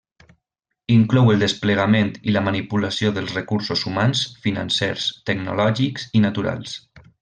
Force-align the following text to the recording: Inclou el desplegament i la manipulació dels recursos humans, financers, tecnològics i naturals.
Inclou 0.93 1.29
el 1.33 1.43
desplegament 1.45 2.09
i 2.31 2.35
la 2.37 2.43
manipulació 2.47 3.13
dels 3.19 3.37
recursos 3.39 3.87
humans, 3.91 4.27
financers, 4.49 5.09
tecnològics 5.33 6.11
i 6.21 6.29
naturals. 6.29 6.79